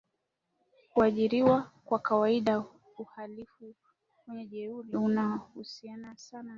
[0.93, 2.63] kuajiriwa Kwa kawaida
[2.97, 3.75] uhalifu
[4.27, 6.49] wenye jeuri unahusiana sana na